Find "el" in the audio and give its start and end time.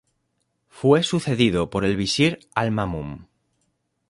1.85-1.95